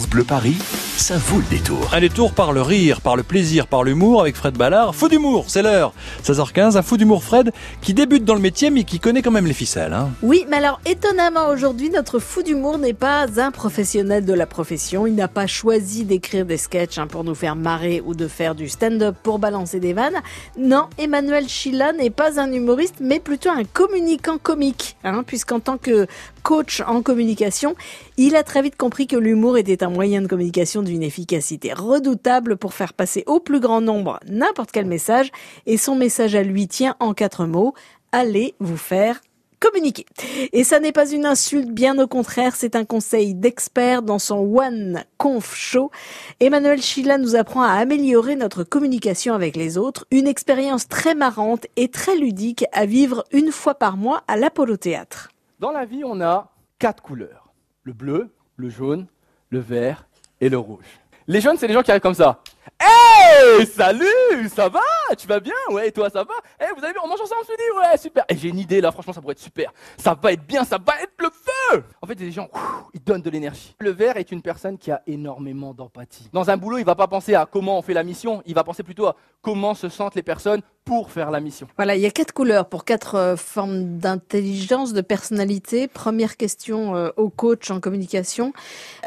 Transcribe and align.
Bleu 0.00 0.24
Paris, 0.24 0.58
ça 0.96 1.16
vaut 1.16 1.38
le 1.38 1.44
détour. 1.44 1.90
Un 1.92 2.00
détour 2.00 2.32
par 2.32 2.52
le 2.52 2.62
rire, 2.62 3.00
par 3.00 3.16
le 3.16 3.22
plaisir, 3.22 3.66
par 3.66 3.82
l'humour 3.82 4.20
avec 4.20 4.36
Fred 4.36 4.56
Ballard. 4.56 4.94
Fou 4.94 5.08
d'humour, 5.08 5.46
c'est 5.48 5.62
l'heure. 5.62 5.92
16h15, 6.24 6.76
un 6.76 6.82
fou 6.82 6.96
d'humour 6.96 7.24
Fred 7.24 7.52
qui 7.80 7.94
débute 7.94 8.24
dans 8.24 8.34
le 8.34 8.40
métier 8.40 8.70
mais 8.70 8.84
qui 8.84 9.00
connaît 9.00 9.22
quand 9.22 9.30
même 9.30 9.46
les 9.46 9.54
ficelles. 9.54 9.92
Hein. 9.92 10.10
Oui, 10.22 10.44
mais 10.48 10.58
alors 10.58 10.80
étonnamment 10.86 11.48
aujourd'hui, 11.48 11.90
notre 11.90 12.18
fou 12.18 12.42
d'humour 12.42 12.78
n'est 12.78 12.92
pas 12.92 13.26
un 13.40 13.50
professionnel 13.50 14.24
de 14.24 14.32
la 14.32 14.46
profession. 14.46 15.06
Il 15.06 15.14
n'a 15.14 15.28
pas 15.28 15.46
choisi 15.46 16.04
d'écrire 16.04 16.46
des 16.46 16.58
sketchs 16.58 16.98
hein, 16.98 17.06
pour 17.06 17.24
nous 17.24 17.34
faire 17.34 17.56
marrer 17.56 18.02
ou 18.04 18.14
de 18.14 18.28
faire 18.28 18.54
du 18.54 18.68
stand-up 18.68 19.16
pour 19.22 19.38
balancer 19.38 19.80
des 19.80 19.94
vannes. 19.94 20.20
Non, 20.58 20.88
Emmanuel 20.98 21.48
Chila 21.48 21.92
n'est 21.92 22.10
pas 22.10 22.38
un 22.40 22.52
humoriste, 22.52 22.96
mais 23.00 23.18
plutôt 23.18 23.50
un 23.50 23.64
communicant 23.64 24.38
comique, 24.38 24.96
hein, 25.04 25.22
puisqu'en 25.26 25.60
tant 25.60 25.78
que 25.78 26.06
coach 26.42 26.82
en 26.86 27.02
communication, 27.02 27.74
il 28.16 28.36
a 28.36 28.42
très 28.42 28.62
vite 28.62 28.76
compris 28.76 29.06
que 29.06 29.16
l'humour 29.16 29.58
était 29.58 29.82
un 29.82 29.90
moyen 29.90 30.22
de 30.22 30.26
communication 30.26 30.81
d'une 30.82 31.02
efficacité 31.02 31.72
redoutable 31.72 32.56
pour 32.56 32.74
faire 32.74 32.92
passer 32.92 33.24
au 33.26 33.40
plus 33.40 33.60
grand 33.60 33.80
nombre 33.80 34.20
n'importe 34.26 34.70
quel 34.72 34.86
message, 34.86 35.30
et 35.66 35.76
son 35.76 35.94
message 35.94 36.34
à 36.34 36.42
lui 36.42 36.68
tient 36.68 36.96
en 37.00 37.14
quatre 37.14 37.46
mots, 37.46 37.74
allez 38.12 38.54
vous 38.60 38.76
faire 38.76 39.20
communiquer. 39.62 40.06
Et 40.52 40.64
ça 40.64 40.80
n'est 40.80 40.92
pas 40.92 41.08
une 41.08 41.24
insulte, 41.24 41.70
bien 41.70 41.96
au 41.98 42.08
contraire, 42.08 42.56
c'est 42.56 42.74
un 42.74 42.84
conseil 42.84 43.34
d'expert 43.34 44.02
dans 44.02 44.18
son 44.18 44.38
One 44.38 45.04
Conf 45.18 45.54
Show. 45.54 45.90
Emmanuel 46.40 46.82
Chila 46.82 47.16
nous 47.16 47.36
apprend 47.36 47.62
à 47.62 47.74
améliorer 47.74 48.34
notre 48.34 48.64
communication 48.64 49.34
avec 49.34 49.54
les 49.56 49.78
autres, 49.78 50.04
une 50.10 50.26
expérience 50.26 50.88
très 50.88 51.14
marrante 51.14 51.66
et 51.76 51.88
très 51.88 52.16
ludique 52.16 52.64
à 52.72 52.86
vivre 52.86 53.24
une 53.30 53.52
fois 53.52 53.76
par 53.76 53.96
mois 53.96 54.24
à 54.26 54.36
l'Apollo 54.36 54.76
Théâtre. 54.76 55.30
Dans 55.60 55.70
la 55.70 55.84
vie, 55.84 56.02
on 56.04 56.20
a 56.20 56.50
quatre 56.80 57.02
couleurs. 57.02 57.52
Le 57.84 57.92
bleu, 57.92 58.30
le 58.56 58.68
jaune, 58.68 59.06
le 59.50 59.60
vert 59.60 60.08
et 60.42 60.48
le 60.48 60.58
rouge. 60.58 60.84
Les 61.28 61.40
jaunes, 61.40 61.56
c'est 61.56 61.68
les 61.68 61.72
gens 61.72 61.82
qui 61.82 61.90
arrivent 61.92 62.02
comme 62.02 62.14
ça. 62.14 62.40
Hey, 62.80 63.64
salut, 63.64 64.48
ça 64.52 64.68
va? 64.68 64.80
Tu 65.16 65.28
vas 65.28 65.38
bien? 65.38 65.54
Ouais, 65.70 65.86
et 65.88 65.92
toi, 65.92 66.10
ça 66.10 66.24
va? 66.24 66.34
Eh, 66.60 66.64
vous 66.76 66.82
avez 66.82 66.92
vu, 66.92 66.98
on 67.02 67.06
mange 67.06 67.20
ensemble 67.20 67.42
ce 67.46 67.52
midi? 67.52 67.62
Ouais, 67.78 67.96
super. 67.96 68.24
Et 68.28 68.36
j'ai 68.36 68.48
une 68.48 68.58
idée 68.58 68.80
là, 68.80 68.90
franchement, 68.90 69.12
ça 69.12 69.20
pourrait 69.20 69.32
être 69.32 69.38
super. 69.38 69.72
Ça 69.96 70.18
va 70.20 70.32
être 70.32 70.44
bien, 70.44 70.64
ça 70.64 70.78
va 70.84 71.00
être 71.00 71.12
le 71.20 71.28
feu 71.30 71.84
En 72.02 72.08
fait, 72.08 72.16
des 72.16 72.32
gens, 72.32 72.48
ils 72.92 73.02
donnent 73.02 73.22
de 73.22 73.30
l'énergie. 73.30 73.76
Le 73.78 73.90
vert 73.90 74.16
est 74.16 74.32
une 74.32 74.42
personne 74.42 74.76
qui 74.78 74.90
a 74.90 75.00
énormément 75.06 75.72
d'empathie. 75.72 76.28
Dans 76.32 76.50
un 76.50 76.56
boulot, 76.56 76.78
il 76.78 76.84
va 76.84 76.96
pas 76.96 77.06
penser 77.06 77.36
à 77.36 77.46
comment 77.46 77.78
on 77.78 77.82
fait 77.82 77.94
la 77.94 78.02
mission, 78.02 78.42
il 78.44 78.54
va 78.56 78.64
penser 78.64 78.82
plutôt 78.82 79.06
à 79.06 79.14
comment 79.42 79.74
se 79.74 79.88
sentent 79.88 80.16
les 80.16 80.24
personnes 80.24 80.60
pour 80.84 81.10
faire 81.10 81.30
la 81.30 81.40
mission. 81.40 81.68
Voilà, 81.76 81.94
il 81.96 82.02
y 82.02 82.06
a 82.06 82.10
quatre 82.10 82.32
couleurs 82.32 82.68
pour 82.68 82.84
quatre 82.84 83.14
euh, 83.14 83.36
formes 83.36 83.98
d'intelligence, 83.98 84.92
de 84.92 85.00
personnalité. 85.00 85.86
Première 85.88 86.36
question 86.36 86.96
euh, 86.96 87.10
au 87.16 87.28
coach 87.30 87.70
en 87.70 87.80
communication. 87.80 88.52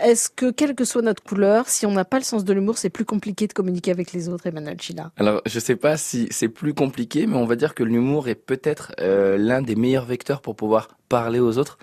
Est-ce 0.02 0.30
que, 0.30 0.52
quelle 0.52 0.76
que 0.76 0.86
soit 0.86 1.02
notre 1.02 1.23
couleur, 1.23 1.67
si 1.67 1.86
on 1.86 1.92
n'a 1.92 2.06
pas 2.06 2.17
le 2.17 2.23
sens 2.23 2.45
de 2.45 2.54
l'humour, 2.54 2.78
c'est 2.78 2.90
plus 2.90 3.06
compliqué 3.06 3.48
de 3.48 3.54
communiquer 3.54 3.92
avec 3.92 4.14
les 4.14 4.30
autres, 4.30 4.48
Emmanuel 4.48 4.80
Chila 4.80 5.12
Alors, 5.17 5.42
je 5.45 5.59
sais 5.59 5.76
pas 5.76 5.98
si 5.98 6.28
c'est 6.32 6.50
plus 6.50 6.73
compliqué, 6.73 7.28
mais 7.28 7.36
on 7.36 7.45
va 7.45 7.56
dire 7.56 7.76
que 7.76 7.84
l'humour 7.84 8.28
est 8.30 8.36
peut-être 8.36 8.94
euh, 9.00 9.38
l'un 9.38 9.62
des 9.62 9.76
meilleurs 9.76 10.06
vecteurs 10.06 10.42
pour 10.42 10.56
pouvoir 10.56 10.89
parler 11.10 11.39
aux 11.39 11.58
autres, 11.58 11.78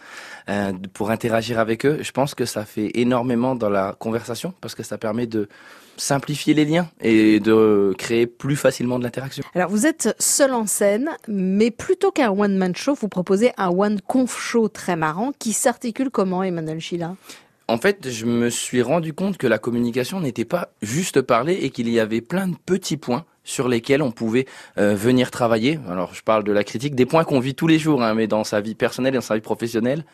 euh, 0.49 0.73
pour 0.93 1.11
interagir 1.11 1.59
avec 1.59 1.87
eux. 1.87 1.99
Je 2.03 2.13
pense 2.13 2.35
que 2.35 2.45
ça 2.45 2.65
fait 2.65 2.91
énormément 2.95 3.55
dans 3.55 3.71
la 3.71 3.95
conversation 3.99 4.53
parce 4.61 4.75
que 4.75 4.83
ça 4.83 4.99
permet 4.99 5.27
de 5.27 5.49
simplifier 5.97 6.55
les 6.55 6.65
liens 6.65 6.89
et 7.01 7.39
de 7.39 7.95
créer 7.99 8.27
plus 8.27 8.57
facilement 8.57 8.99
de 8.99 9.05
l'interaction. 9.05 9.45
Alors 9.55 9.71
vous 9.71 9.82
êtes 9.87 10.15
seul 10.19 10.53
en 10.53 10.67
scène, 10.67 11.11
mais 11.29 11.71
plutôt 11.71 12.11
qu'un 12.11 12.31
one-man 12.31 12.75
show, 12.75 12.95
vous 12.95 13.09
proposez 13.09 13.53
un 13.57 13.71
one-conf 13.71 14.39
show 14.39 14.69
très 14.69 14.97
marrant 14.97 15.33
qui 15.39 15.53
s'articule 15.53 16.11
comment, 16.11 16.43
Emmanuel 16.43 16.81
Chila? 16.81 17.17
En 17.69 17.79
fait, 17.79 18.11
je 18.11 18.27
me 18.27 18.51
suis 18.51 18.83
rendu 18.83 19.13
compte 19.15 19.39
que 19.39 19.47
la 19.47 19.59
communication 19.59 20.21
n'était 20.21 20.45
pas 20.45 20.71
juste 20.83 21.23
parler 21.23 21.55
et 21.55 21.71
qu'il 21.71 21.89
y 21.89 22.01
avait 22.01 22.21
plein 22.21 22.49
de 22.49 22.57
petits 22.67 22.97
points 22.97 23.25
sur 23.45 23.69
lesquels 23.69 24.03
on 24.03 24.11
pouvait 24.11 24.47
euh, 24.79 24.95
venir 24.95 25.31
travailler. 25.31 25.79
Alors, 25.89 26.15
je 26.15 26.23
parle 26.23 26.45
de 26.45 26.53
la 26.53 26.65
critique, 26.65 26.95
des 26.95 27.07
points 27.07 27.25
qu'on 27.25 27.41
vit 27.41 27.55
tous 27.55 27.67
les 27.67 27.79
jours, 27.79 28.03
hein, 28.03 28.15
mais 28.15 28.27
dans 28.27 28.45
sa 28.45 28.61
vie 28.61 28.75
personnelle 28.75 29.15
et 29.15 29.19
dans 29.19 29.23
sa 29.23 29.35
vie 29.35 29.41
professionnelle. 29.41 30.05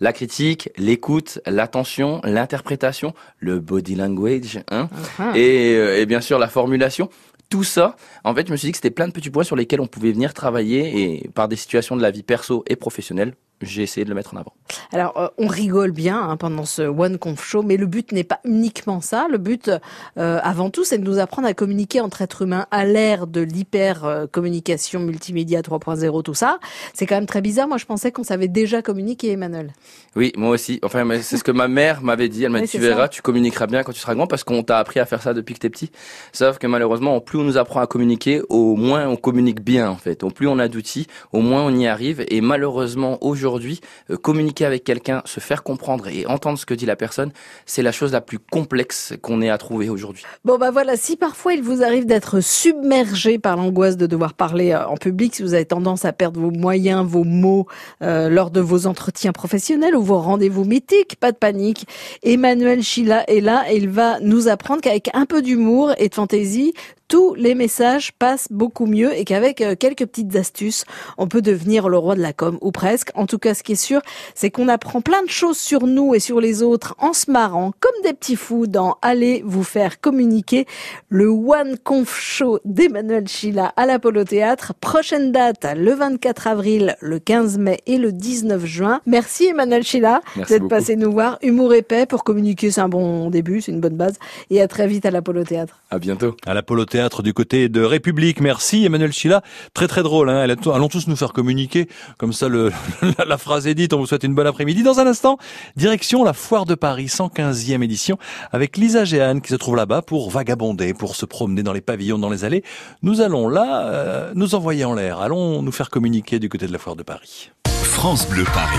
La 0.00 0.12
critique, 0.12 0.70
l'écoute, 0.76 1.38
l'attention, 1.46 2.20
l'interprétation, 2.24 3.14
le 3.38 3.60
body 3.60 3.94
language, 3.94 4.60
hein, 4.70 4.88
uh-huh. 5.18 5.36
et, 5.36 5.76
euh, 5.76 6.00
et 6.00 6.06
bien 6.06 6.20
sûr 6.20 6.38
la 6.38 6.48
formulation 6.48 7.08
tout 7.52 7.64
ça, 7.64 7.96
en 8.24 8.34
fait, 8.34 8.46
je 8.46 8.52
me 8.52 8.56
suis 8.56 8.68
dit 8.68 8.72
que 8.72 8.78
c'était 8.78 8.90
plein 8.90 9.06
de 9.08 9.12
petits 9.12 9.28
points 9.28 9.44
sur 9.44 9.56
lesquels 9.56 9.82
on 9.82 9.86
pouvait 9.86 10.12
venir 10.12 10.32
travailler 10.32 11.02
et 11.02 11.28
par 11.28 11.48
des 11.48 11.56
situations 11.56 11.96
de 11.96 12.00
la 12.00 12.10
vie 12.10 12.22
perso 12.22 12.64
et 12.66 12.76
professionnelle 12.76 13.34
j'ai 13.62 13.82
essayé 13.82 14.04
de 14.04 14.08
le 14.08 14.14
mettre 14.14 14.34
en 14.34 14.38
avant. 14.38 14.54
Alors, 14.92 15.16
euh, 15.16 15.28
on 15.38 15.46
rigole 15.46 15.92
bien 15.92 16.20
hein, 16.20 16.36
pendant 16.36 16.64
ce 16.64 16.82
One 16.82 17.18
Conf 17.18 17.44
Show, 17.44 17.62
mais 17.62 17.76
le 17.76 17.86
but 17.86 18.12
n'est 18.12 18.24
pas 18.24 18.40
uniquement 18.44 19.00
ça. 19.00 19.26
Le 19.30 19.38
but, 19.38 19.70
euh, 20.18 20.40
avant 20.42 20.70
tout, 20.70 20.84
c'est 20.84 20.98
de 20.98 21.04
nous 21.04 21.18
apprendre 21.18 21.48
à 21.48 21.54
communiquer 21.54 22.00
entre 22.00 22.22
êtres 22.22 22.42
humains 22.42 22.66
à 22.70 22.84
l'ère 22.84 23.26
de 23.26 23.40
l'hyper 23.40 24.26
communication 24.30 25.00
multimédia 25.00 25.60
3.0, 25.60 26.22
tout 26.22 26.34
ça. 26.34 26.58
C'est 26.94 27.06
quand 27.06 27.14
même 27.14 27.26
très 27.26 27.40
bizarre. 27.40 27.68
Moi, 27.68 27.78
je 27.78 27.86
pensais 27.86 28.12
qu'on 28.12 28.24
savait 28.24 28.48
déjà 28.48 28.82
communiquer, 28.82 29.32
Emmanuel. 29.32 29.72
Oui, 30.14 30.32
moi 30.36 30.50
aussi. 30.50 30.78
Enfin, 30.82 31.06
c'est 31.22 31.36
ce 31.36 31.44
que 31.44 31.52
ma 31.52 31.68
mère 31.68 32.02
m'avait 32.02 32.28
dit. 32.28 32.44
Elle 32.44 32.50
m'a 32.50 32.60
dit, 32.60 32.68
tu 32.68 32.78
verras, 32.78 33.08
tu 33.08 33.22
communiqueras 33.22 33.66
bien 33.66 33.82
quand 33.82 33.92
tu 33.92 34.00
seras 34.00 34.14
grand, 34.14 34.26
parce 34.26 34.44
qu'on 34.44 34.62
t'a 34.62 34.78
appris 34.78 35.00
à 35.00 35.06
faire 35.06 35.22
ça 35.22 35.34
depuis 35.34 35.54
que 35.54 35.60
t'es 35.60 35.70
petit. 35.70 35.90
Sauf 36.32 36.58
que 36.58 36.66
malheureusement, 36.66 37.20
plus 37.20 37.38
on 37.38 37.44
nous 37.44 37.56
apprend 37.56 37.80
à 37.80 37.86
communiquer, 37.86 38.42
au 38.48 38.76
moins 38.76 39.08
on 39.08 39.16
communique 39.16 39.62
bien, 39.62 39.90
en 39.90 39.96
fait. 39.96 40.22
Au 40.22 40.30
plus 40.30 40.48
on 40.48 40.58
a 40.58 40.68
d'outils, 40.68 41.06
au 41.32 41.40
moins 41.40 41.62
on 41.62 41.74
y 41.74 41.86
arrive. 41.86 42.24
Et 42.28 42.40
malheureusement, 42.40 43.18
aujourd'hui, 43.20 43.80
euh, 44.10 44.16
avec 44.64 44.84
quelqu'un, 44.84 45.22
se 45.24 45.40
faire 45.40 45.62
comprendre 45.62 46.08
et 46.08 46.26
entendre 46.26 46.58
ce 46.58 46.66
que 46.66 46.74
dit 46.74 46.86
la 46.86 46.96
personne, 46.96 47.32
c'est 47.66 47.82
la 47.82 47.92
chose 47.92 48.12
la 48.12 48.20
plus 48.20 48.38
complexe 48.38 49.14
qu'on 49.22 49.42
ait 49.42 49.50
à 49.50 49.58
trouver 49.58 49.88
aujourd'hui. 49.88 50.24
Bon 50.44 50.58
bah 50.58 50.70
voilà, 50.70 50.96
si 50.96 51.16
parfois 51.16 51.54
il 51.54 51.62
vous 51.62 51.82
arrive 51.82 52.06
d'être 52.06 52.40
submergé 52.40 53.38
par 53.38 53.56
l'angoisse 53.56 53.96
de 53.96 54.06
devoir 54.06 54.34
parler 54.34 54.72
euh, 54.72 54.86
en 54.86 54.96
public, 54.96 55.34
si 55.34 55.42
vous 55.42 55.54
avez 55.54 55.64
tendance 55.64 56.04
à 56.04 56.12
perdre 56.12 56.40
vos 56.40 56.50
moyens, 56.50 57.06
vos 57.06 57.24
mots 57.24 57.66
euh, 58.02 58.28
lors 58.28 58.50
de 58.50 58.60
vos 58.60 58.86
entretiens 58.86 59.32
professionnels 59.32 59.96
ou 59.96 60.02
vos 60.02 60.18
rendez-vous 60.18 60.64
mythiques, 60.64 61.16
pas 61.16 61.32
de 61.32 61.36
panique. 61.36 61.86
Emmanuel 62.22 62.82
Chila 62.82 63.24
est 63.28 63.40
là 63.40 63.64
et 63.70 63.76
il 63.76 63.88
va 63.88 64.20
nous 64.20 64.48
apprendre 64.48 64.80
qu'avec 64.80 65.10
un 65.14 65.26
peu 65.26 65.42
d'humour 65.42 65.92
et 65.98 66.08
de 66.08 66.14
fantaisie, 66.14 66.72
tous 67.12 67.34
les 67.34 67.54
messages 67.54 68.12
passent 68.12 68.48
beaucoup 68.50 68.86
mieux 68.86 69.14
et 69.14 69.26
qu'avec 69.26 69.60
euh, 69.60 69.76
quelques 69.78 70.06
petites 70.06 70.34
astuces, 70.34 70.86
on 71.18 71.28
peut 71.28 71.42
devenir 71.42 71.90
le 71.90 71.98
roi 71.98 72.14
de 72.14 72.22
la 72.22 72.32
com 72.32 72.56
ou 72.62 72.72
presque. 72.72 73.10
En 73.14 73.26
tout 73.26 73.36
cas, 73.38 73.52
ce 73.52 73.62
qui 73.62 73.72
est 73.72 73.74
sûr, 73.74 74.00
c'est 74.34 74.50
qu'on 74.50 74.66
apprend 74.66 75.02
plein 75.02 75.22
de 75.22 75.28
choses 75.28 75.58
sur 75.58 75.86
nous 75.86 76.14
et 76.14 76.20
sur 76.20 76.40
les 76.40 76.62
autres 76.62 76.94
en 76.96 77.12
se 77.12 77.30
marrant 77.30 77.72
comme 77.80 77.92
des 78.02 78.14
petits 78.14 78.34
fous 78.34 78.66
dans 78.66 78.96
Allez 79.02 79.42
vous 79.44 79.62
faire 79.62 80.00
communiquer 80.00 80.64
le 81.10 81.28
One 81.28 81.76
Conf 81.84 82.18
Show 82.18 82.60
d'Emmanuel 82.64 83.28
Chila 83.28 83.74
à 83.76 83.84
l'Apollo 83.84 84.24
Théâtre. 84.24 84.72
Prochaine 84.80 85.32
date 85.32 85.66
le 85.76 85.92
24 85.92 86.46
avril, 86.46 86.96
le 87.02 87.18
15 87.18 87.58
mai 87.58 87.80
et 87.84 87.98
le 87.98 88.10
19 88.10 88.64
juin. 88.64 89.02
Merci 89.04 89.48
Emmanuel 89.48 89.82
Chila 89.82 90.22
d'être 90.48 90.66
passé 90.66 90.96
nous 90.96 91.12
voir. 91.12 91.38
Humour 91.42 91.74
épais 91.74 92.06
pour 92.06 92.24
communiquer, 92.24 92.70
c'est 92.70 92.80
un 92.80 92.88
bon 92.88 93.28
début, 93.28 93.60
c'est 93.60 93.72
une 93.72 93.80
bonne 93.80 93.98
base. 93.98 94.18
Et 94.48 94.62
à 94.62 94.66
très 94.66 94.86
vite 94.86 95.04
à 95.04 95.10
l'Apollo 95.10 95.44
Théâtre. 95.44 95.82
À 95.90 95.98
bientôt. 95.98 96.34
À 96.46 96.54
l'Apollo 96.54 96.86
Théâtre 96.86 97.01
du 97.22 97.34
côté 97.34 97.68
de 97.68 97.82
République. 97.82 98.40
Merci 98.40 98.84
Emmanuel 98.84 99.12
Chila. 99.12 99.42
Très 99.74 99.88
très 99.88 100.02
drôle. 100.02 100.30
Hein. 100.30 100.46
Allons 100.72 100.88
tous 100.88 101.08
nous 101.08 101.16
faire 101.16 101.32
communiquer. 101.32 101.88
Comme 102.18 102.32
ça, 102.32 102.48
le, 102.48 102.72
la 103.26 103.38
phrase 103.38 103.66
est 103.66 103.74
dite. 103.74 103.92
On 103.92 103.98
vous 103.98 104.06
souhaite 104.06 104.22
une 104.22 104.34
bonne 104.34 104.46
après-midi. 104.46 104.82
Dans 104.82 105.00
un 105.00 105.06
instant, 105.06 105.38
direction 105.76 106.22
la 106.22 106.32
Foire 106.32 106.64
de 106.64 106.74
Paris, 106.74 107.06
115e 107.06 107.82
édition, 107.82 108.18
avec 108.52 108.76
Lisa 108.76 109.04
Géane 109.04 109.40
qui 109.40 109.48
se 109.48 109.56
trouve 109.56 109.76
là-bas 109.76 110.02
pour 110.02 110.30
vagabonder, 110.30 110.94
pour 110.94 111.16
se 111.16 111.26
promener 111.26 111.62
dans 111.62 111.72
les 111.72 111.80
pavillons, 111.80 112.18
dans 112.18 112.30
les 112.30 112.44
allées. 112.44 112.62
Nous 113.02 113.20
allons 113.20 113.48
là 113.48 113.86
euh, 113.86 114.32
nous 114.34 114.54
envoyer 114.54 114.84
en 114.84 114.94
l'air. 114.94 115.20
Allons 115.20 115.62
nous 115.62 115.72
faire 115.72 115.90
communiquer 115.90 116.38
du 116.38 116.48
côté 116.48 116.66
de 116.66 116.72
la 116.72 116.78
Foire 116.78 116.96
de 116.96 117.02
Paris. 117.02 117.50
France 117.66 118.28
Bleu 118.28 118.44
Paris. 118.44 118.78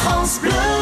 France 0.00 0.40
Bleu. 0.40 0.77